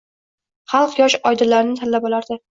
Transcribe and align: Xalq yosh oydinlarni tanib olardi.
Xalq 0.73 0.97
yosh 1.01 1.17
oydinlarni 1.33 1.79
tanib 1.83 2.11
olardi. 2.13 2.41